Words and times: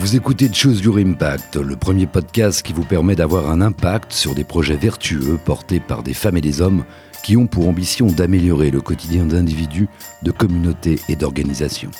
Vous 0.00 0.16
écoutez 0.16 0.48
Choose 0.50 0.80
Your 0.80 0.96
Impact, 0.96 1.56
le 1.56 1.76
premier 1.76 2.06
podcast 2.06 2.62
qui 2.62 2.72
vous 2.72 2.86
permet 2.86 3.16
d'avoir 3.16 3.50
un 3.50 3.60
impact 3.60 4.14
sur 4.14 4.34
des 4.34 4.44
projets 4.44 4.78
vertueux 4.78 5.38
portés 5.44 5.78
par 5.78 6.02
des 6.02 6.14
femmes 6.14 6.38
et 6.38 6.40
des 6.40 6.62
hommes 6.62 6.84
qui 7.22 7.36
ont 7.36 7.46
pour 7.46 7.68
ambition 7.68 8.06
d'améliorer 8.06 8.70
le 8.70 8.80
quotidien 8.80 9.26
d'individus, 9.26 9.88
de 10.22 10.30
communautés 10.30 10.98
et 11.10 11.16
d'organisations. 11.16 11.90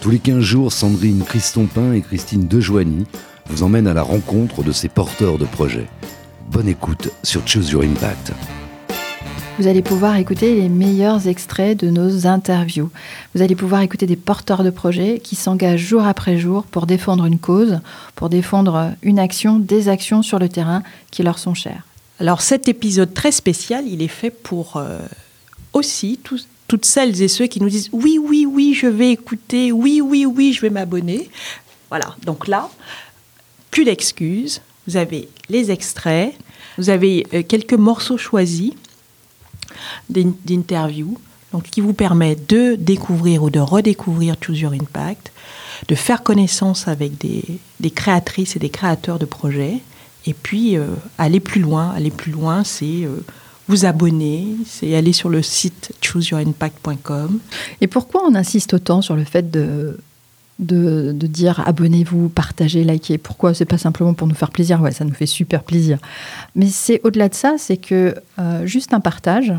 Tous 0.00 0.10
les 0.10 0.18
15 0.18 0.40
jours, 0.40 0.72
Sandrine 0.72 1.22
Christompin 1.22 1.92
et 1.92 2.00
Christine 2.00 2.48
Dejoigny 2.48 3.04
vous 3.46 3.62
emmènent 3.62 3.86
à 3.86 3.94
la 3.94 4.02
rencontre 4.02 4.64
de 4.64 4.72
ces 4.72 4.88
porteurs 4.88 5.38
de 5.38 5.44
projets. 5.44 5.86
Bonne 6.50 6.66
écoute 6.66 7.08
sur 7.22 7.46
Choose 7.46 7.70
Your 7.70 7.84
Impact 7.84 8.32
vous 9.58 9.66
allez 9.66 9.82
pouvoir 9.82 10.16
écouter 10.16 10.54
les 10.54 10.68
meilleurs 10.68 11.26
extraits 11.26 11.80
de 11.80 11.90
nos 11.90 12.28
interviews. 12.28 12.90
Vous 13.34 13.42
allez 13.42 13.56
pouvoir 13.56 13.80
écouter 13.80 14.06
des 14.06 14.14
porteurs 14.14 14.62
de 14.62 14.70
projets 14.70 15.18
qui 15.18 15.34
s'engagent 15.34 15.80
jour 15.80 16.06
après 16.06 16.38
jour 16.38 16.62
pour 16.62 16.86
défendre 16.86 17.24
une 17.24 17.40
cause, 17.40 17.80
pour 18.14 18.28
défendre 18.28 18.92
une 19.02 19.18
action, 19.18 19.58
des 19.58 19.88
actions 19.88 20.22
sur 20.22 20.38
le 20.38 20.48
terrain 20.48 20.84
qui 21.10 21.24
leur 21.24 21.40
sont 21.40 21.54
chères. 21.54 21.82
Alors 22.20 22.40
cet 22.40 22.68
épisode 22.68 23.12
très 23.12 23.32
spécial, 23.32 23.88
il 23.88 24.00
est 24.00 24.06
fait 24.06 24.30
pour 24.30 24.76
euh, 24.76 25.00
aussi 25.72 26.20
toutes 26.68 26.84
celles 26.84 27.20
et 27.20 27.28
ceux 27.28 27.48
qui 27.48 27.60
nous 27.60 27.68
disent 27.68 27.90
oui, 27.92 28.16
oui, 28.22 28.46
oui, 28.46 28.74
je 28.74 28.86
vais 28.86 29.10
écouter, 29.10 29.72
oui, 29.72 30.00
oui, 30.00 30.24
oui, 30.24 30.52
je 30.52 30.60
vais 30.60 30.70
m'abonner. 30.70 31.28
Voilà, 31.88 32.14
donc 32.24 32.46
là, 32.46 32.70
plus 33.72 33.84
d'excuses, 33.84 34.60
vous 34.86 34.96
avez 34.96 35.28
les 35.48 35.72
extraits, 35.72 36.32
vous 36.76 36.90
avez 36.90 37.26
euh, 37.34 37.42
quelques 37.42 37.74
morceaux 37.74 38.18
choisis 38.18 38.72
d'interviews, 40.08 41.18
donc 41.52 41.64
qui 41.64 41.80
vous 41.80 41.92
permet 41.92 42.36
de 42.36 42.74
découvrir 42.74 43.42
ou 43.42 43.50
de 43.50 43.60
redécouvrir 43.60 44.36
Choose 44.40 44.60
Your 44.60 44.72
Impact, 44.72 45.32
de 45.88 45.94
faire 45.94 46.22
connaissance 46.22 46.88
avec 46.88 47.18
des, 47.18 47.90
créatrices 47.90 48.56
et 48.56 48.58
des 48.58 48.70
créateurs 48.70 49.18
de 49.18 49.24
projets, 49.24 49.78
et 50.26 50.34
puis 50.34 50.76
euh, 50.76 50.86
aller 51.16 51.40
plus 51.40 51.60
loin. 51.60 51.90
Aller 51.90 52.10
plus 52.10 52.32
loin, 52.32 52.64
c'est 52.64 53.04
euh, 53.04 53.24
vous 53.68 53.84
abonner, 53.84 54.46
c'est 54.66 54.94
aller 54.94 55.12
sur 55.12 55.28
le 55.28 55.42
site 55.42 55.92
chooseyouриmpact.com. 56.00 57.38
Et 57.80 57.86
pourquoi 57.86 58.24
on 58.26 58.34
insiste 58.34 58.74
autant 58.74 59.02
sur 59.02 59.14
le 59.14 59.24
fait 59.24 59.50
de 59.50 59.98
de, 60.58 61.12
dire 61.12 61.62
abonnez-vous, 61.66 62.28
partagez, 62.28 62.84
likez. 62.84 63.18
Pourquoi? 63.18 63.54
C'est 63.54 63.64
pas 63.64 63.78
simplement 63.78 64.14
pour 64.14 64.26
nous 64.26 64.34
faire 64.34 64.50
plaisir, 64.50 64.80
ouais, 64.80 64.92
ça 64.92 65.04
nous 65.04 65.14
fait 65.14 65.26
super 65.26 65.62
plaisir. 65.62 65.98
Mais 66.54 66.66
c'est 66.66 67.00
au-delà 67.04 67.28
de 67.28 67.34
ça, 67.34 67.54
c'est 67.58 67.76
que 67.76 68.14
euh, 68.38 68.66
juste 68.66 68.92
un 68.92 69.00
partage 69.00 69.52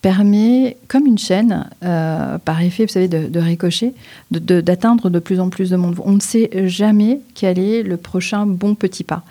permet, 0.00 0.76
comme 0.86 1.06
une 1.06 1.18
chaîne, 1.18 1.68
euh, 1.82 2.38
par 2.38 2.62
effet, 2.62 2.84
vous 2.86 2.92
savez, 2.92 3.08
de, 3.08 3.26
de 3.26 3.40
ricochet, 3.40 3.94
d'atteindre 4.30 5.10
de, 5.10 5.18
plus 5.18 5.40
en 5.40 5.48
plus 5.48 5.70
de 5.70 5.76
monde. 5.76 5.96
On 6.04 6.12
ne 6.12 6.20
sait 6.20 6.50
jamais 6.68 7.20
quel 7.34 7.58
est 7.58 7.82
le 7.82 7.96
prochain 7.96 8.46
bon 8.46 8.74
petit 8.74 9.02
pas. 9.02 9.24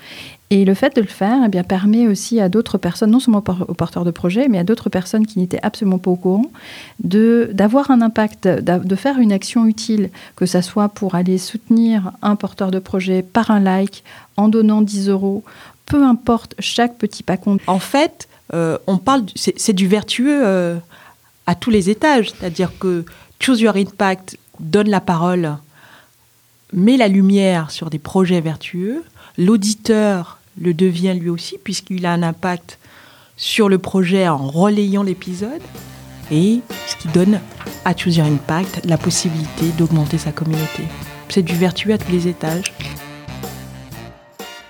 Et 0.49 0.63
le 0.63 0.73
fait 0.73 0.95
de 0.95 1.01
le 1.01 1.07
faire 1.07 1.41
eh 1.45 1.49
bien, 1.49 1.63
permet 1.63 2.07
aussi 2.07 2.39
à 2.39 2.47
d'autres 2.47 2.77
personnes, 2.77 3.11
non 3.11 3.19
seulement 3.19 3.43
aux 3.67 3.73
porteurs 3.73 4.05
de 4.05 4.11
projets, 4.11 4.47
mais 4.47 4.57
à 4.57 4.63
d'autres 4.63 4.89
personnes 4.89 5.27
qui 5.27 5.39
n'étaient 5.39 5.59
absolument 5.61 5.97
pas 5.97 6.11
au 6.11 6.15
courant, 6.15 6.51
d'avoir 7.01 7.91
un 7.91 8.01
impact, 8.01 8.47
de 8.47 8.95
faire 8.95 9.19
une 9.19 9.33
action 9.33 9.65
utile, 9.65 10.09
que 10.37 10.45
ce 10.45 10.61
soit 10.61 10.87
pour 10.87 11.15
aller 11.15 11.37
soutenir 11.37 12.13
un 12.21 12.37
porteur 12.37 12.71
de 12.71 12.79
projet 12.79 13.23
par 13.23 13.51
un 13.51 13.59
like, 13.59 14.05
en 14.37 14.47
donnant 14.47 14.81
10 14.81 15.09
euros, 15.09 15.43
peu 15.85 16.01
importe, 16.03 16.55
chaque 16.59 16.97
petit 16.97 17.23
pas 17.23 17.35
compte. 17.35 17.59
En 17.67 17.79
fait, 17.79 18.29
euh, 18.53 18.77
on 18.87 18.97
parle, 18.97 19.23
c'est 19.35 19.73
du 19.73 19.87
vertueux 19.87 20.45
euh, 20.45 20.77
à 21.45 21.55
tous 21.55 21.71
les 21.71 21.89
étages, 21.89 22.31
c'est-à-dire 22.31 22.71
que 22.79 23.03
Choose 23.41 23.59
Your 23.59 23.75
Impact 23.75 24.37
donne 24.61 24.89
la 24.89 25.01
parole, 25.01 25.57
met 26.71 26.95
la 26.95 27.09
lumière 27.09 27.69
sur 27.71 27.89
des 27.89 27.99
projets 27.99 28.39
vertueux, 28.41 29.03
l'auditeur 29.37 30.36
le 30.59 30.73
devient 30.73 31.15
lui 31.19 31.29
aussi, 31.29 31.57
puisqu'il 31.63 32.05
a 32.05 32.13
un 32.13 32.23
impact 32.23 32.79
sur 33.35 33.69
le 33.69 33.77
projet 33.77 34.27
en 34.27 34.37
relayant 34.37 35.03
l'épisode, 35.03 35.61
et 36.31 36.59
ce 36.87 36.95
qui 36.97 37.07
donne 37.09 37.39
à 37.85 37.95
Choose 37.95 38.17
Your 38.17 38.27
Impact 38.27 38.85
la 38.85 38.97
possibilité 38.97 39.67
d'augmenter 39.77 40.17
sa 40.17 40.31
communauté. 40.31 40.83
C'est 41.29 41.43
du 41.43 41.55
vertueux 41.55 41.93
à 41.93 41.97
tous 41.97 42.11
les 42.11 42.27
étages. 42.27 42.73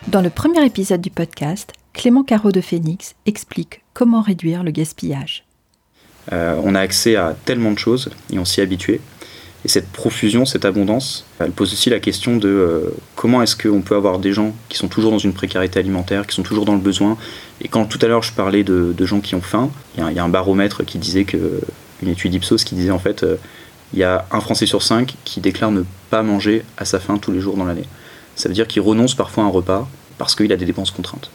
Dans 0.07 0.21
le 0.21 0.29
premier 0.29 0.65
épisode 0.65 1.01
du 1.01 1.09
podcast, 1.09 1.73
Clément 1.93 2.23
Caro 2.23 2.51
de 2.51 2.61
Phoenix 2.61 3.15
explique 3.25 3.81
comment 3.93 4.21
réduire 4.21 4.63
le 4.63 4.71
gaspillage. 4.71 5.45
Euh, 6.31 6.59
on 6.63 6.75
a 6.75 6.79
accès 6.79 7.15
à 7.15 7.35
tellement 7.45 7.71
de 7.71 7.79
choses 7.79 8.09
et 8.31 8.37
on 8.37 8.45
s'y 8.45 8.59
est 8.59 8.63
habitué. 8.63 9.01
Et 9.65 9.69
cette 9.69 9.87
profusion, 9.89 10.45
cette 10.45 10.65
abondance, 10.65 11.25
elle 11.39 11.51
pose 11.51 11.73
aussi 11.73 11.89
la 11.89 11.99
question 11.99 12.37
de 12.37 12.47
euh, 12.47 12.95
comment 13.15 13.41
est-ce 13.41 13.55
qu'on 13.55 13.81
peut 13.81 13.95
avoir 13.95 14.19
des 14.19 14.31
gens 14.31 14.53
qui 14.69 14.77
sont 14.77 14.87
toujours 14.87 15.11
dans 15.11 15.17
une 15.17 15.33
précarité 15.33 15.79
alimentaire, 15.79 16.27
qui 16.27 16.35
sont 16.35 16.43
toujours 16.43 16.65
dans 16.65 16.75
le 16.75 16.79
besoin. 16.79 17.17
Et 17.61 17.67
quand 17.67 17.85
tout 17.85 17.99
à 18.01 18.07
l'heure 18.07 18.23
je 18.23 18.33
parlais 18.33 18.63
de, 18.63 18.93
gens 19.05 19.19
qui 19.19 19.35
ont 19.35 19.41
faim, 19.41 19.69
il 19.97 20.03
y, 20.13 20.19
a 20.19 20.23
un 20.23 20.29
baromètre 20.29 20.85
qui 20.85 20.99
disait 20.99 21.23
que, 21.23 21.59
une 22.03 22.09
étude 22.09 22.33
Ipsos 22.33 22.63
qui 22.63 22.75
disait 22.75 22.91
en 22.91 22.99
fait, 22.99 23.23
euh, 23.23 23.37
il 23.93 23.99
y 23.99 24.03
a 24.03 24.25
un 24.31 24.41
Français 24.41 24.67
sur 24.67 24.83
cinq 24.83 25.15
qui 25.23 25.41
déclare 25.41 25.71
ne 25.71 25.83
pas 26.09 26.21
manger 26.21 26.63
à 26.77 26.85
sa 26.85 26.99
faim 26.99 27.17
tous 27.17 27.31
les 27.31 27.39
jours 27.39 27.57
dans 27.57 27.65
l'année. 27.65 27.85
Ça 28.35 28.49
veut 28.49 28.55
dire 28.55 28.67
qu'il 28.67 28.83
renonce 28.83 29.15
parfois 29.15 29.43
à 29.43 29.47
un 29.47 29.49
repas 29.49 29.87
parce 30.19 30.35
qu'il 30.35 30.51
a 30.53 30.57
des 30.57 30.65
dépenses 30.65 30.91
contraintes. 30.91 31.31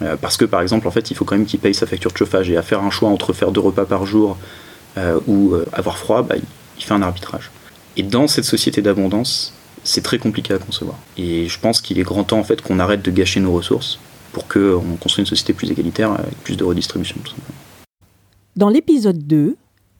Euh, 0.00 0.16
parce 0.20 0.36
que 0.36 0.44
par 0.44 0.62
exemple, 0.62 0.88
en 0.88 0.90
fait, 0.90 1.10
il 1.10 1.16
faut 1.16 1.24
quand 1.24 1.36
même 1.36 1.46
qu'il 1.46 1.60
paye 1.60 1.74
sa 1.74 1.86
facture 1.86 2.10
de 2.10 2.16
chauffage 2.16 2.50
et 2.50 2.56
à 2.56 2.62
faire 2.62 2.82
un 2.82 2.90
choix 2.90 3.08
entre 3.08 3.32
faire 3.32 3.52
deux 3.52 3.60
repas 3.60 3.84
par 3.84 4.04
jour 4.04 4.36
ou 5.26 5.54
avoir 5.72 5.96
froid, 5.96 6.20
bah, 6.20 6.34
il 6.82 6.86
fait 6.86 6.94
un 6.94 7.02
arbitrage. 7.02 7.50
Et 7.96 8.02
dans 8.02 8.26
cette 8.26 8.44
société 8.44 8.82
d'abondance, 8.82 9.54
c'est 9.84 10.02
très 10.02 10.18
compliqué 10.18 10.54
à 10.54 10.58
concevoir. 10.58 10.98
Et 11.16 11.48
je 11.48 11.60
pense 11.60 11.80
qu'il 11.80 11.98
est 11.98 12.02
grand 12.02 12.24
temps 12.24 12.38
en 12.38 12.44
fait 12.44 12.60
qu'on 12.60 12.78
arrête 12.78 13.02
de 13.02 13.10
gâcher 13.10 13.40
nos 13.40 13.52
ressources 13.52 13.98
pour 14.32 14.48
qu'on 14.48 14.96
construise 15.00 15.24
une 15.24 15.26
société 15.26 15.52
plus 15.52 15.70
égalitaire 15.70 16.12
avec 16.12 16.36
plus 16.42 16.56
de 16.56 16.64
redistribution. 16.64 17.16
Dans 18.56 18.68
l'épisode 18.68 19.26
2, 19.26 19.56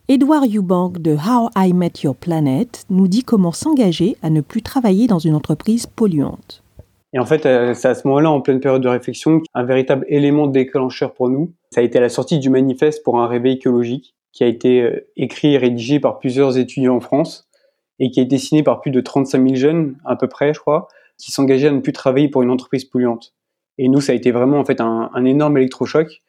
Edward 0.08 0.46
Eubank 0.54 0.98
de 0.98 1.12
How 1.12 1.50
I 1.56 1.72
Met 1.72 1.92
Your 2.02 2.16
Planet 2.16 2.84
nous 2.90 3.08
dit 3.08 3.22
comment 3.22 3.52
s'engager 3.52 4.16
à 4.22 4.30
ne 4.30 4.40
plus 4.40 4.62
travailler 4.62 5.06
dans 5.06 5.18
une 5.18 5.34
entreprise 5.34 5.86
polluante. 5.86 6.62
Et 7.14 7.18
en 7.18 7.26
fait, 7.26 7.44
euh, 7.44 7.74
c'est 7.74 7.88
à 7.88 7.94
ce 7.94 8.08
moment-là, 8.08 8.30
en 8.30 8.40
pleine 8.40 8.60
période 8.60 8.82
de 8.82 8.88
réflexion, 8.88 9.42
un 9.52 9.64
véritable 9.64 10.06
élément 10.08 10.46
déclencheur 10.46 11.12
pour 11.12 11.28
nous. 11.28 11.52
Ça 11.70 11.82
a 11.82 11.84
été 11.84 12.00
la 12.00 12.08
sortie 12.08 12.38
du 12.38 12.48
manifeste 12.48 13.02
pour 13.04 13.20
un 13.20 13.26
réveil 13.26 13.56
écologique 13.56 14.14
qui 14.32 14.44
a 14.44 14.46
été 14.46 14.82
euh, 14.82 15.08
écrit 15.16 15.54
et 15.54 15.58
rédigé 15.58 16.00
par 16.00 16.18
plusieurs 16.18 16.58
étudiants 16.58 16.96
en 16.96 17.00
France 17.00 17.48
et 17.98 18.10
qui 18.10 18.20
a 18.20 18.22
été 18.22 18.38
signé 18.38 18.62
par 18.62 18.80
plus 18.80 18.90
de 18.90 19.00
35 19.00 19.42
000 19.42 19.54
jeunes, 19.54 19.96
à 20.04 20.16
peu 20.16 20.26
près, 20.28 20.52
je 20.54 20.60
crois, 20.60 20.88
qui 21.18 21.30
s'engageaient 21.30 21.68
à 21.68 21.72
ne 21.72 21.80
plus 21.80 21.92
travailler 21.92 22.28
pour 22.28 22.42
une 22.42 22.50
entreprise 22.50 22.84
polluante. 22.84 23.34
Et 23.78 23.88
nous, 23.88 24.00
ça 24.00 24.12
a 24.12 24.14
été 24.14 24.32
vraiment 24.32 24.58
en 24.58 24.64
fait 24.64 24.80
un, 24.80 25.24
énorme 25.24 25.56
électrochoc. 25.58 26.22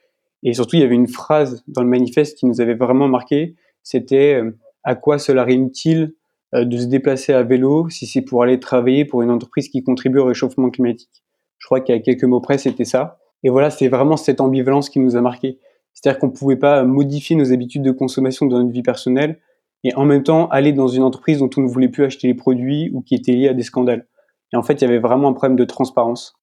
Et 0.43 0.53
surtout, 0.53 0.75
il 0.75 0.81
y 0.81 0.85
avait 0.85 0.95
une 0.95 1.07
phrase 1.07 1.63
dans 1.67 1.81
le 1.81 1.89
manifeste 1.89 2.37
qui 2.37 2.45
nous 2.45 2.61
avait 2.61 2.75
vraiment 2.75 3.07
marqué. 3.07 3.55
C'était 3.81 4.35
euh, 4.35 4.51
à 4.83 4.95
quoi 4.95 5.17
cela 5.17 5.47
est-il 5.49 6.13
euh, 6.53 6.65
de 6.65 6.77
se 6.77 6.85
déplacer 6.85 7.33
à 7.33 7.43
vélo 7.43 7.89
si 7.89 8.05
c'est 8.05 8.21
pour 8.21 8.43
aller 8.43 8.59
travailler 8.59 9.05
pour 9.05 9.21
une 9.21 9.31
entreprise 9.31 9.69
qui 9.69 9.83
contribue 9.83 10.19
au 10.19 10.25
réchauffement 10.25 10.69
climatique. 10.69 11.23
Je 11.57 11.65
crois 11.65 11.79
a 11.79 11.99
quelques 11.99 12.23
mots 12.25 12.41
près, 12.41 12.57
c'était 12.57 12.85
ça. 12.85 13.17
Et 13.43 13.49
voilà, 13.49 13.69
c'est 13.69 13.87
vraiment 13.87 14.17
cette 14.17 14.41
ambivalence 14.41 14.89
qui 14.89 14.99
nous 14.99 15.15
a 15.15 15.21
marqué. 15.21 15.59
C'est-à-dire 15.93 16.19
qu'on 16.19 16.27
ne 16.27 16.33
pouvait 16.33 16.55
pas 16.55 16.83
modifier 16.83 17.35
nos 17.35 17.51
habitudes 17.53 17.83
de 17.83 17.91
consommation 17.91 18.45
dans 18.45 18.59
notre 18.59 18.71
vie 18.71 18.83
personnelle 18.83 19.39
et 19.83 19.93
en 19.95 20.05
même 20.05 20.23
temps 20.23 20.47
aller 20.47 20.73
dans 20.73 20.87
une 20.87 21.03
entreprise 21.03 21.39
dont 21.39 21.49
on 21.57 21.61
ne 21.61 21.67
voulait 21.67 21.89
plus 21.89 22.03
acheter 22.03 22.27
les 22.27 22.33
produits 22.33 22.89
ou 22.93 23.01
qui 23.01 23.15
était 23.15 23.33
liée 23.33 23.49
à 23.49 23.53
des 23.53 23.63
scandales. 23.63 24.07
Et 24.53 24.55
en 24.55 24.63
fait, 24.63 24.73
il 24.73 24.81
y 24.81 24.87
avait 24.87 24.99
vraiment 24.99 25.29
un 25.29 25.33
problème 25.33 25.57
de 25.57 25.65
transparence. 25.65 26.35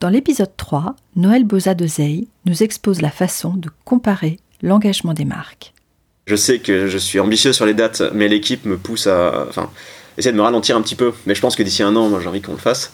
Dans 0.00 0.08
l'épisode 0.08 0.54
3, 0.56 0.94
Noël 1.16 1.44
Boza 1.44 1.74
de 1.74 1.86
Zey 1.86 2.28
nous 2.44 2.62
expose 2.62 3.00
la 3.00 3.10
façon 3.10 3.54
de 3.54 3.70
comparer 3.84 4.38
l'engagement 4.62 5.14
des 5.14 5.24
marques. 5.24 5.72
Je 6.26 6.36
sais 6.36 6.58
que 6.58 6.86
je 6.86 6.98
suis 6.98 7.20
ambitieux 7.20 7.52
sur 7.52 7.66
les 7.66 7.74
dates, 7.74 8.02
mais 8.12 8.28
l'équipe 8.28 8.64
me 8.66 8.76
pousse 8.76 9.06
à 9.06 9.46
enfin, 9.48 9.70
essayer 10.18 10.32
de 10.32 10.36
me 10.36 10.42
ralentir 10.42 10.76
un 10.76 10.82
petit 10.82 10.96
peu. 10.96 11.12
Mais 11.24 11.34
je 11.34 11.40
pense 11.40 11.56
que 11.56 11.62
d'ici 11.62 11.82
un 11.82 11.96
an, 11.96 12.08
moi 12.08 12.20
j'ai 12.20 12.28
envie 12.28 12.42
qu'on 12.42 12.52
le 12.52 12.58
fasse. 12.58 12.92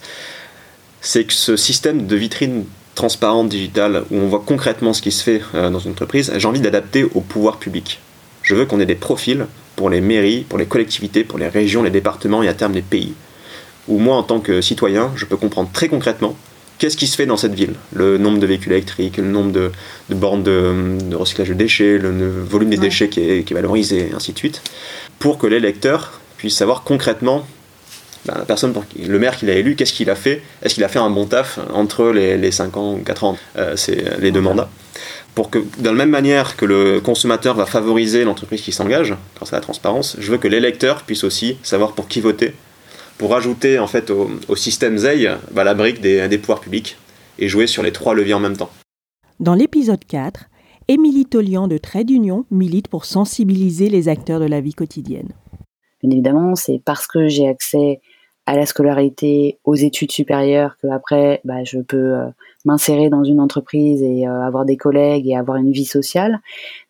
C'est 1.01 1.25
que 1.25 1.33
ce 1.33 1.57
système 1.57 2.07
de 2.07 2.15
vitrine 2.15 2.65
transparente 2.95 3.49
digitale 3.49 4.03
où 4.11 4.17
on 4.17 4.27
voit 4.27 4.43
concrètement 4.45 4.93
ce 4.93 5.01
qui 5.01 5.11
se 5.11 5.23
fait 5.23 5.41
euh, 5.55 5.69
dans 5.69 5.79
une 5.79 5.91
entreprise, 5.91 6.31
j'ai 6.35 6.47
envie 6.47 6.61
d'adapter 6.61 7.03
au 7.03 7.21
pouvoir 7.21 7.57
public. 7.57 7.99
Je 8.41 8.55
veux 8.55 8.65
qu'on 8.65 8.79
ait 8.79 8.85
des 8.85 8.95
profils 8.95 9.45
pour 9.75 9.89
les 9.89 10.01
mairies, 10.01 10.45
pour 10.47 10.59
les 10.59 10.65
collectivités, 10.65 11.23
pour 11.23 11.39
les 11.39 11.47
régions, 11.47 11.83
les 11.83 11.89
départements 11.89 12.43
et 12.43 12.47
à 12.47 12.53
terme 12.53 12.73
les 12.73 12.81
pays. 12.81 13.13
Où 13.87 13.97
moi, 13.97 14.15
en 14.15 14.23
tant 14.23 14.39
que 14.39 14.61
citoyen, 14.61 15.11
je 15.15 15.25
peux 15.25 15.37
comprendre 15.37 15.69
très 15.73 15.87
concrètement 15.87 16.35
qu'est-ce 16.77 16.97
qui 16.97 17.07
se 17.07 17.15
fait 17.15 17.25
dans 17.25 17.37
cette 17.37 17.53
ville. 17.53 17.75
Le 17.93 18.17
nombre 18.17 18.39
de 18.39 18.45
véhicules 18.45 18.73
électriques, 18.73 19.17
le 19.17 19.23
nombre 19.23 19.51
de, 19.51 19.71
bornes 20.09 20.43
de, 20.43 21.15
recyclage 21.15 21.49
de 21.49 21.53
déchets, 21.53 21.97
le, 21.97 22.43
volume 22.43 22.69
des 22.69 22.77
déchets 22.77 23.09
qui 23.09 23.21
est, 23.21 23.53
valorisé, 23.53 24.09
et 24.11 24.13
ainsi 24.13 24.33
de 24.33 24.37
suite, 24.37 24.61
pour 25.19 25.37
que 25.37 25.47
l'électeur 25.47 26.19
puisse 26.37 26.57
savoir 26.57 26.83
concrètement 26.83 27.47
ben, 28.25 28.35
la 28.37 28.45
personne, 28.45 28.73
le 28.97 29.19
maire 29.19 29.37
qu'il 29.37 29.49
a 29.49 29.53
élu, 29.53 29.75
qu'est-ce 29.75 29.93
qu'il 29.93 30.09
a 30.09 30.15
fait? 30.15 30.41
Est-ce 30.61 30.75
qu'il 30.75 30.83
a 30.83 30.87
fait 30.87 30.99
un 30.99 31.09
bon 31.09 31.25
taf 31.25 31.59
entre 31.73 32.11
les, 32.11 32.37
les 32.37 32.51
5 32.51 32.77
ans 32.77 32.93
ou 32.93 32.99
4 32.99 33.23
ans 33.23 33.37
euh, 33.57 33.75
C'est 33.75 34.19
les 34.19 34.31
deux 34.31 34.41
mandats? 34.41 34.69
Pour 35.35 35.49
que, 35.49 35.59
de 35.59 35.89
la 35.89 35.93
même 35.93 36.09
manière 36.09 36.55
que 36.55 36.65
le 36.65 37.01
consommateur 37.01 37.55
va 37.55 37.65
favoriser 37.65 38.23
l'entreprise 38.23 38.61
qui 38.61 38.71
s'engage 38.71 39.15
grâce 39.35 39.51
à 39.51 39.57
la 39.57 39.61
transparence, 39.61 40.15
je 40.19 40.31
veux 40.31 40.37
que 40.37 40.47
l'électeur 40.47 41.03
puisse 41.03 41.23
aussi 41.23 41.57
savoir 41.63 41.93
pour 41.93 42.07
qui 42.07 42.21
voter, 42.21 42.53
pour 43.17 43.35
ajouter 43.35 43.79
en 43.79 43.87
fait 43.87 44.11
au, 44.11 44.55
système 44.55 44.97
ZEI 44.97 45.31
bah, 45.51 45.63
la 45.63 45.73
brique 45.73 46.01
des, 46.01 46.27
des 46.27 46.37
pouvoirs 46.37 46.59
publics 46.59 46.97
et 47.39 47.49
jouer 47.49 47.67
sur 47.67 47.83
les 47.83 47.91
trois 47.91 48.13
leviers 48.13 48.35
en 48.35 48.39
même 48.39 48.55
temps. 48.55 48.69
Dans 49.39 49.55
l'épisode 49.55 50.05
4, 50.05 50.45
Émilie 50.87 51.25
Tolian 51.25 51.67
de 51.67 51.77
Trade 51.77 52.11
Union 52.11 52.45
milite 52.51 52.87
pour 52.87 53.05
sensibiliser 53.05 53.89
les 53.89 54.09
acteurs 54.09 54.39
de 54.39 54.45
la 54.45 54.61
vie 54.61 54.73
quotidienne. 54.73 55.29
Bien 56.03 56.11
évidemment, 56.11 56.55
c'est 56.55 56.81
parce 56.83 57.07
que 57.07 57.27
j'ai 57.27 57.47
accès 57.47 58.01
à 58.45 58.57
la 58.57 58.65
scolarité, 58.65 59.59
aux 59.63 59.75
études 59.75 60.11
supérieures, 60.11 60.77
que 60.81 60.87
après, 60.87 61.39
bah, 61.45 61.63
je 61.63 61.79
peux 61.79 62.15
euh, 62.15 62.25
m'insérer 62.65 63.09
dans 63.09 63.23
une 63.23 63.39
entreprise 63.39 64.01
et 64.01 64.27
euh, 64.27 64.41
avoir 64.41 64.65
des 64.65 64.77
collègues 64.77 65.27
et 65.27 65.35
avoir 65.35 65.57
une 65.57 65.71
vie 65.71 65.85
sociale. 65.85 66.39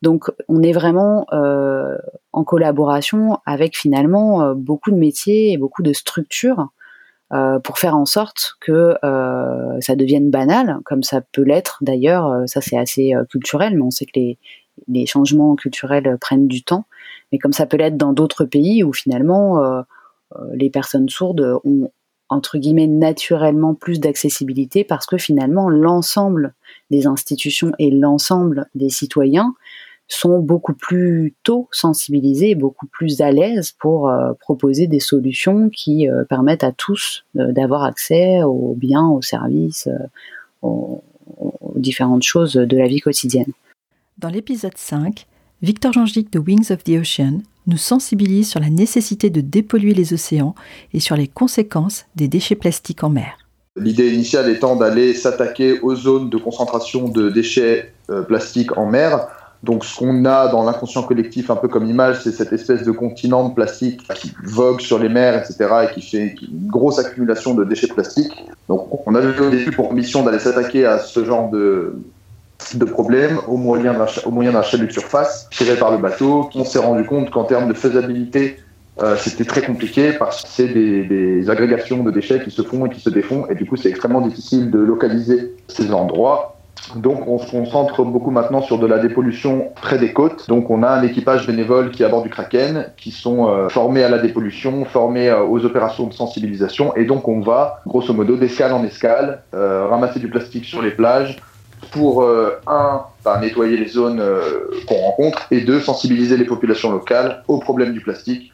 Donc, 0.02 0.32
on 0.48 0.64
est 0.64 0.72
vraiment 0.72 1.28
euh, 1.32 1.98
en 2.32 2.44
collaboration 2.44 3.38
avec 3.46 3.78
finalement 3.78 4.56
beaucoup 4.56 4.92
de 4.92 4.98
métiers 4.98 5.52
et 5.52 5.58
beaucoup 5.58 5.84
de 5.84 5.94
structures 5.94 6.70
pour 7.64 7.80
faire 7.80 7.96
en 7.96 8.06
sorte 8.06 8.58
que 8.60 8.94
ça 9.80 9.96
devienne 9.96 10.30
banal, 10.30 10.78
comme 10.86 11.02
ça 11.02 11.22
peut 11.22 11.42
l'être 11.42 11.80
d'ailleurs. 11.82 12.44
Ça, 12.46 12.62
c'est 12.62 12.78
assez 12.78 13.14
culturel, 13.28 13.76
mais 13.76 13.82
on 13.82 13.90
sait 13.90 14.06
que 14.06 14.12
les, 14.16 14.38
les 14.88 15.06
changements 15.06 15.56
culturels 15.56 16.18
prennent 16.20 16.48
du 16.48 16.64
temps. 16.64 16.86
Mais 17.32 17.40
comme 17.40 17.54
ça 17.54 17.66
peut 17.66 17.78
l'être 17.78 17.98
dans 17.98 18.14
d'autres 18.14 18.46
pays 18.46 18.84
où 18.84 18.94
finalement 18.94 19.64
euh, 19.64 19.82
les 20.54 20.70
personnes 20.70 21.10
sourdes 21.10 21.60
ont 21.64 21.92
entre 22.30 22.58
guillemets 22.58 22.88
naturellement 22.88 23.76
plus 23.76 24.00
d'accessibilité 24.00 24.84
parce 24.84 25.06
que 25.06 25.18
finalement 25.18 25.70
l'ensemble 25.70 26.54
des 26.90 27.06
institutions 27.06 27.74
et 27.80 27.92
l'ensemble 27.92 28.70
des 28.76 28.90
citoyens 28.90 29.54
sont 30.08 30.40
beaucoup 30.40 30.74
plus 30.74 31.34
tôt 31.44 31.70
sensibilisés 31.72 32.56
beaucoup 32.56 32.88
plus 32.88 33.22
à 33.22 33.32
l'aise 33.32 33.72
pour 33.72 34.10
euh, 34.10 34.34
proposer 34.40 34.88
des 34.88 35.00
solutions 35.00 35.70
qui 35.70 36.10
euh, 36.10 36.24
permettent 36.26 36.64
à 36.64 36.72
tous 36.72 37.26
d'avoir 37.36 37.84
accès 37.84 38.44
aux 38.44 38.74
biens, 38.76 39.08
aux 39.08 39.22
services, 39.22 39.90
aux, 40.62 41.04
aux, 41.38 41.74
différentes 41.76 42.24
choses 42.24 42.54
de 42.54 42.78
la 42.78 42.88
vie 42.88 43.00
quotidienne. 43.00 43.52
Dans 44.18 44.30
l'épisode 44.30 44.78
5, 44.78 45.26
Victor 45.62 45.94
Jangic 45.94 46.32
de 46.32 46.40
Wings 46.40 46.72
of 46.72 46.84
the 46.84 46.98
Ocean 47.00 47.42
nous 47.68 47.78
sensibilise 47.78 48.50
sur 48.50 48.60
la 48.60 48.70
nécessité 48.70 49.30
de 49.30 49.42
dépolluer 49.42 49.94
les 49.94 50.14
océans 50.14 50.56
et 50.94 51.00
sur 51.00 51.16
les 51.16 51.28
conséquences 51.28 52.06
des 52.16 52.28
déchets 52.28 52.56
plastiques 52.56 53.04
en 53.04 53.10
mer. 53.10 53.38
L'idée 53.76 54.14
initiale 54.14 54.50
étant 54.50 54.76
d'aller 54.76 55.14
s'attaquer 55.14 55.80
aux 55.80 55.96
zones 55.96 56.30
de 56.30 56.38
concentration 56.38 57.08
de 57.08 57.30
déchets 57.30 57.94
euh, 58.10 58.22
plastiques 58.22 58.78
en 58.78 58.86
mer. 58.86 59.28
Donc 59.64 59.86
ce 59.86 59.98
qu'on 59.98 60.26
a 60.26 60.50
dans 60.50 60.64
l'inconscient 60.64 61.04
collectif, 61.04 61.50
un 61.50 61.56
peu 61.56 61.70
comme 61.70 61.86
image, 61.90 62.22
c'est 62.22 62.34
cette 62.34 62.52
espèce 62.52 62.84
de 62.84 62.92
continent 62.92 63.48
de 63.50 63.54
plastique 63.54 64.02
qui 64.14 64.34
vogue 64.44 64.82
sur 64.82 65.00
les 65.00 65.10
mers, 65.10 65.42
etc., 65.42 65.70
et 65.90 65.94
qui 65.94 66.02
fait 66.02 66.36
une 66.42 66.68
grosse 66.68 67.00
accumulation 67.00 67.56
de 67.56 67.64
déchets 67.64 67.88
plastiques. 67.88 68.34
Donc 68.68 69.08
on 69.08 69.16
avait 69.16 69.40
au 69.40 69.50
début 69.50 69.72
pour 69.72 69.94
mission 69.94 70.22
d'aller 70.24 70.40
s'attaquer 70.40 70.86
à 70.86 71.00
ce 71.00 71.24
genre 71.24 71.50
de, 71.50 71.96
de 72.76 72.86
problèmes 72.86 73.40
au 73.48 73.58
moyen 73.58 73.94
d'un 73.94 74.62
chalut 74.62 74.88
de 74.88 74.92
surface 74.92 75.50
tiré 75.52 75.76
par 75.76 75.92
le 75.92 75.98
bateau. 75.98 76.50
On 76.56 76.64
s'est 76.64 76.80
rendu 76.80 77.06
compte 77.06 77.30
qu'en 77.30 77.44
termes 77.44 77.68
de 77.68 77.74
faisabilité, 77.74 78.58
euh, 79.02 79.16
c'était 79.18 79.46
très 79.46 79.64
compliqué 79.64 80.14
parce 80.14 80.44
que 80.44 80.48
c'est 80.48 80.68
des, 80.68 81.50
agrégations 81.50 82.04
de 82.04 82.12
déchets 82.12 82.44
qui 82.44 82.52
se 82.52 82.62
font 82.62 82.86
et 82.86 82.90
qui 82.90 83.02
se 83.02 83.10
défont 83.10 83.48
et 83.50 83.56
du 83.56 83.66
coup 83.66 83.76
c'est 83.76 83.90
extrêmement 83.90 84.22
difficile 84.22 84.72
de 84.72 84.80
localiser 84.80 85.56
ces 85.68 85.92
endroits. 85.94 86.58
Donc 86.96 87.28
on 87.28 87.40
se 87.40 87.50
concentre 87.50 88.04
beaucoup 88.04 88.30
maintenant 88.30 88.62
sur 88.62 88.78
de 88.78 88.86
la 88.86 89.00
dépollution 89.00 89.70
près 89.76 89.98
des 89.98 90.14
côtes. 90.14 90.48
Donc 90.48 90.70
on 90.70 90.84
a 90.84 90.90
un 90.90 91.02
équipage 91.02 91.48
bénévole 91.48 91.92
qui 91.92 92.04
est 92.04 92.22
du 92.22 92.30
Kraken, 92.30 92.92
qui 92.98 93.12
sont 93.12 93.48
euh, 93.48 93.70
formés 93.70 94.04
à 94.04 94.10
la 94.10 94.20
dépollution, 94.20 94.86
formés 94.86 95.30
euh, 95.30 95.44
aux 95.44 95.66
opérations 95.66 96.08
de 96.08 96.14
sensibilisation 96.14 96.96
et 96.96 97.06
donc 97.06 97.28
on 97.28 97.42
va 97.42 97.82
grosso 97.88 98.14
modo 98.14 98.36
d'escale 98.36 98.74
en 98.74 98.84
escale 98.84 99.42
ramasser 99.54 100.20
du 100.20 100.30
plastique 100.30 100.66
sur 100.66 100.82
les 100.82 100.92
plages, 100.92 101.42
pour, 101.92 102.24
euh, 102.24 102.60
un, 102.68 103.04
bah, 103.24 103.40
nettoyer 103.40 103.78
les 103.78 103.88
zones 103.88 104.20
euh, 104.20 104.70
qu'on 104.88 104.96
rencontre, 104.96 105.48
et 105.52 105.62
deux, 105.62 105.80
sensibiliser 105.80 106.38
les 106.38 106.46
populations 106.46 106.92
locales 106.92 107.44
au 107.48 107.60
problème 107.60 107.94
du 107.94 108.02
plastique. 108.02 108.52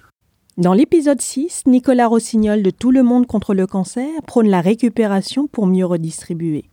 Dans 0.58 0.74
l'épisode 0.74 1.22
6, 1.22 1.64
Nicolas 1.68 2.08
Rossignol 2.08 2.62
de 2.64 2.70
Tout 2.70 2.92
le 2.92 3.04
monde 3.04 3.26
contre 3.26 3.54
le 3.54 3.66
cancer 3.66 4.08
prône 4.28 4.50
la 4.50 4.62
récupération 4.62 5.48
pour 5.48 5.68
mieux 5.68 5.86
redistribuer. 5.86 6.66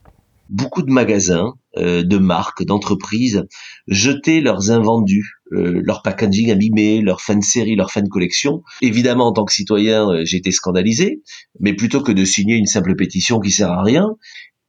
Beaucoup 0.48 0.82
de 0.82 0.90
magasins, 0.90 1.54
euh, 1.76 2.02
de 2.02 2.18
marques, 2.18 2.64
d'entreprises 2.64 3.44
jetaient 3.88 4.40
leurs 4.40 4.70
invendus, 4.70 5.32
leur 5.52 6.02
packaging 6.02 6.50
abîmé, 6.50 7.00
leur 7.02 7.20
fin 7.20 7.36
de 7.36 7.44
série, 7.44 7.76
leur 7.76 7.92
fin 7.92 8.02
de 8.02 8.08
collection. 8.08 8.62
Évidemment, 8.82 9.28
en 9.28 9.32
tant 9.32 9.44
que 9.44 9.52
citoyen, 9.52 10.24
j'étais 10.24 10.50
scandalisé, 10.50 11.22
mais 11.60 11.72
plutôt 11.72 12.00
que 12.00 12.10
de 12.10 12.24
signer 12.24 12.56
une 12.56 12.66
simple 12.66 12.96
pétition 12.96 13.38
qui 13.38 13.52
sert 13.52 13.70
à 13.70 13.84
rien, 13.84 14.08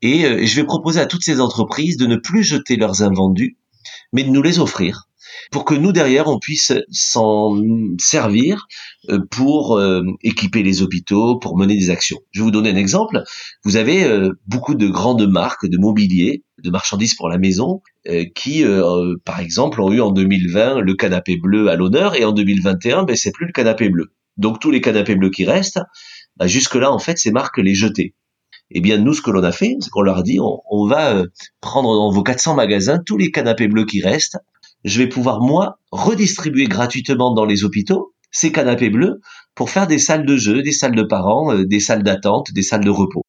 et 0.01 0.25
euh, 0.25 0.45
je 0.45 0.55
vais 0.55 0.65
proposer 0.65 0.99
à 0.99 1.05
toutes 1.05 1.23
ces 1.23 1.39
entreprises 1.39 1.97
de 1.97 2.05
ne 2.05 2.15
plus 2.15 2.44
jeter 2.44 2.75
leurs 2.75 3.01
invendus, 3.01 3.57
mais 4.13 4.23
de 4.23 4.29
nous 4.29 4.41
les 4.41 4.59
offrir 4.59 5.03
pour 5.51 5.65
que 5.65 5.75
nous 5.75 5.91
derrière 5.91 6.27
on 6.27 6.39
puisse 6.39 6.73
s'en 6.89 7.55
servir 7.99 8.67
euh, 9.09 9.19
pour 9.29 9.77
euh, 9.77 10.01
équiper 10.23 10.63
les 10.63 10.81
hôpitaux, 10.81 11.38
pour 11.38 11.57
mener 11.57 11.77
des 11.77 11.89
actions. 11.89 12.17
Je 12.31 12.39
vais 12.39 12.45
vous 12.45 12.51
donner 12.51 12.71
un 12.71 12.75
exemple. 12.75 13.23
Vous 13.63 13.75
avez 13.75 14.09
beaucoup 14.47 14.73
de 14.73 14.88
grandes 14.88 15.27
marques 15.27 15.67
de 15.67 15.77
mobilier, 15.77 16.44
de 16.63 16.69
marchandises 16.69 17.13
pour 17.13 17.29
la 17.29 17.38
maison, 17.38 17.81
qui, 18.35 18.63
par 19.25 19.39
exemple, 19.39 19.81
ont 19.81 19.91
eu 19.91 20.01
en 20.01 20.11
2020 20.11 20.79
le 20.79 20.94
canapé 20.95 21.38
bleu 21.38 21.69
à 21.69 21.75
l'honneur 21.75 22.15
et 22.15 22.23
en 22.23 22.31
2021, 22.31 23.03
ben 23.03 23.15
c'est 23.15 23.31
plus 23.31 23.45
le 23.45 23.51
canapé 23.51 23.89
bleu. 23.89 24.13
Donc 24.38 24.59
tous 24.59 24.71
les 24.71 24.81
canapés 24.81 25.15
bleus 25.15 25.29
qui 25.29 25.45
restent, 25.45 25.79
ben, 26.38 26.47
jusque 26.47 26.75
là 26.75 26.91
en 26.91 26.99
fait 26.99 27.17
ces 27.17 27.31
marques 27.31 27.57
les 27.57 27.75
jetaient. 27.75 28.13
Eh 28.72 28.81
bien, 28.81 28.98
nous, 28.98 29.14
ce 29.14 29.22
que 29.22 29.31
l'on 29.31 29.44
a 29.44 29.52
fait, 29.52 29.75
c'est 29.80 29.90
qu'on 29.90 30.02
leur 30.02 30.18
a 30.18 30.24
dit, 30.24 30.40
on, 30.42 30.88
va 30.88 31.16
euh, 31.16 31.25
prendre 31.62 31.96
dans 31.96 32.12
vos 32.12 32.24
400 32.24 32.56
magasins 32.56 33.00
tous 33.06 33.18
les 33.18 33.31
canapés 33.31 33.68
bleus 33.68 33.86
qui 33.86 34.02
restent. 34.02 34.38
Je 34.84 35.02
vais 35.02 35.08
pouvoir, 35.08 35.42
moi, 35.42 35.80
redistribuer 35.92 36.66
gratuitement 36.66 37.34
dans 37.34 37.46
les 37.46 37.64
hôpitaux 37.64 38.14
ces 38.31 38.52
canapés 38.52 38.90
bleus 38.90 39.22
pour 39.56 39.69
faire 39.69 39.88
des 39.88 40.00
salles 40.00 40.25
de 40.25 40.36
jeu, 40.36 40.62
des 40.62 40.72
salles 40.72 40.96
de 40.96 41.04
parents, 41.04 41.54
euh, 41.54 41.66
des 41.66 41.80
salles 41.80 42.04
d'attente, 42.04 42.52
des 42.54 42.62
salles 42.62 42.84
de 42.84 42.90
repos. 42.90 43.24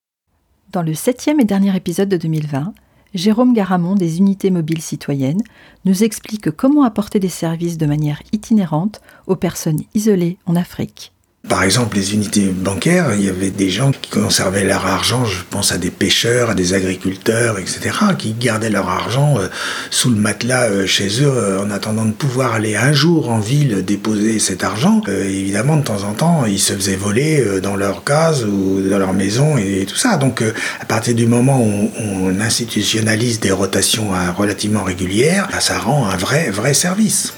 Dans 0.72 0.82
le 0.82 0.94
septième 0.94 1.40
et 1.40 1.44
dernier 1.44 1.74
épisode 1.74 2.08
de 2.08 2.16
2020, 2.16 2.74
Jérôme 3.14 3.54
Garamond 3.54 3.94
des 3.94 4.18
unités 4.18 4.50
mobiles 4.50 4.82
citoyennes 4.82 5.40
nous 5.86 6.04
explique 6.04 6.50
comment 6.50 6.82
apporter 6.82 7.20
des 7.20 7.30
services 7.30 7.78
de 7.78 7.86
manière 7.86 8.22
itinérante 8.32 9.00
aux 9.26 9.36
personnes 9.36 9.80
isolées 9.94 10.36
en 10.44 10.56
Afrique. 10.56 11.12
Par 11.46 11.62
exemple, 11.62 11.96
les 11.96 12.14
unités 12.14 12.46
bancaires, 12.48 13.14
il 13.14 13.24
y 13.24 13.28
avait 13.28 13.50
des 13.50 13.70
gens 13.70 13.92
qui 13.92 14.10
conservaient 14.10 14.64
leur 14.64 14.84
argent, 14.84 15.24
je 15.24 15.44
pense 15.48 15.70
à 15.70 15.78
des 15.78 15.90
pêcheurs, 15.90 16.50
à 16.50 16.54
des 16.54 16.74
agriculteurs, 16.74 17.58
etc., 17.58 17.80
qui 18.18 18.32
gardaient 18.32 18.70
leur 18.70 18.88
argent 18.88 19.38
euh, 19.38 19.46
sous 19.90 20.10
le 20.10 20.16
matelas 20.16 20.68
euh, 20.68 20.84
chez 20.84 21.22
eux 21.22 21.32
euh, 21.32 21.62
en 21.62 21.70
attendant 21.70 22.04
de 22.04 22.12
pouvoir 22.12 22.54
aller 22.54 22.74
un 22.74 22.92
jour 22.92 23.30
en 23.30 23.38
ville 23.38 23.84
déposer 23.84 24.40
cet 24.40 24.64
argent. 24.64 25.00
évidemment, 25.06 25.76
de 25.76 25.84
temps 25.84 26.02
en 26.02 26.12
temps, 26.12 26.44
ils 26.44 26.58
se 26.58 26.72
faisaient 26.72 26.96
voler 26.96 27.60
dans 27.62 27.76
leur 27.76 28.02
case 28.02 28.44
ou 28.44 28.80
dans 28.82 28.98
leur 28.98 29.14
maison 29.14 29.56
et, 29.56 29.86
tout 29.86 29.96
ça. 29.96 30.16
Donc, 30.16 30.42
à 30.80 30.84
partir 30.84 31.14
du 31.14 31.26
moment 31.26 31.62
où 31.62 31.90
on, 31.98 32.40
institutionnalise 32.40 33.40
des 33.40 33.52
rotations 33.52 34.10
relativement 34.36 34.82
régulières, 34.82 35.48
ça 35.60 35.78
rend 35.78 36.06
un 36.06 36.16
vrai, 36.16 36.50
vrai 36.50 36.74
service. 36.74 37.32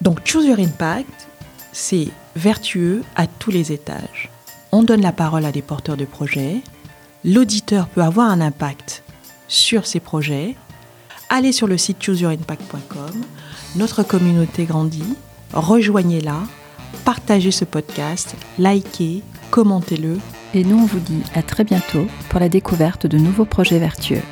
Donc, 0.00 0.20
Choose 0.24 0.46
Your 0.46 0.58
Impact, 0.58 1.27
c'est 1.72 2.08
vertueux 2.36 3.02
à 3.16 3.26
tous 3.26 3.50
les 3.50 3.72
étages. 3.72 4.30
On 4.72 4.82
donne 4.82 5.00
la 5.00 5.12
parole 5.12 5.44
à 5.44 5.52
des 5.52 5.62
porteurs 5.62 5.96
de 5.96 6.04
projets. 6.04 6.62
L'auditeur 7.24 7.88
peut 7.88 8.02
avoir 8.02 8.30
un 8.30 8.40
impact 8.40 9.02
sur 9.48 9.86
ces 9.86 10.00
projets. 10.00 10.54
Allez 11.30 11.52
sur 11.52 11.66
le 11.66 11.78
site 11.78 12.02
chooseyouриmpact.com. 12.02 13.24
Notre 13.76 14.02
communauté 14.02 14.64
grandit. 14.64 15.14
Rejoignez-la. 15.52 16.40
Partagez 17.04 17.50
ce 17.50 17.64
podcast. 17.64 18.34
Likez. 18.58 19.22
Commentez-le. 19.50 20.18
Et 20.54 20.64
nous, 20.64 20.78
on 20.78 20.86
vous 20.86 21.00
dit 21.00 21.22
à 21.34 21.42
très 21.42 21.64
bientôt 21.64 22.06
pour 22.28 22.40
la 22.40 22.48
découverte 22.48 23.06
de 23.06 23.18
nouveaux 23.18 23.44
projets 23.44 23.78
vertueux. 23.78 24.22